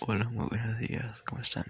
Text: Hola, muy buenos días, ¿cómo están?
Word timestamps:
Hola, 0.00 0.28
muy 0.28 0.46
buenos 0.48 0.78
días, 0.78 1.22
¿cómo 1.22 1.40
están? 1.40 1.64